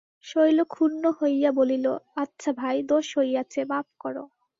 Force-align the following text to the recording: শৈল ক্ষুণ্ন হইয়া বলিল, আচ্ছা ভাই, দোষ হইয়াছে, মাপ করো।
শৈল 0.25 0.59
ক্ষুণ্ন 0.69 1.03
হইয়া 1.19 1.51
বলিল, 1.51 1.85
আচ্ছা 2.15 2.51
ভাই, 2.53 2.77
দোষ 2.83 3.07
হইয়াছে, 3.17 3.59
মাপ 3.65 3.87
করো। 3.99 4.23